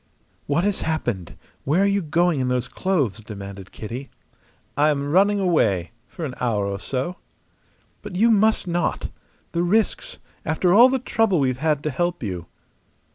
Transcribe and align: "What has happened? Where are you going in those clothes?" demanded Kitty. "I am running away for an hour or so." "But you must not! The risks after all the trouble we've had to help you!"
"What 0.47 0.63
has 0.63 0.81
happened? 0.81 1.35
Where 1.63 1.83
are 1.83 1.85
you 1.85 2.01
going 2.01 2.39
in 2.39 2.47
those 2.47 2.67
clothes?" 2.67 3.17
demanded 3.19 3.71
Kitty. 3.71 4.09
"I 4.75 4.89
am 4.89 5.11
running 5.11 5.39
away 5.39 5.91
for 6.07 6.25
an 6.25 6.33
hour 6.41 6.65
or 6.65 6.79
so." 6.79 7.17
"But 8.01 8.15
you 8.15 8.31
must 8.31 8.65
not! 8.65 9.09
The 9.51 9.61
risks 9.61 10.17
after 10.43 10.73
all 10.73 10.89
the 10.89 10.97
trouble 10.97 11.39
we've 11.39 11.59
had 11.59 11.83
to 11.83 11.91
help 11.91 12.23
you!" 12.23 12.47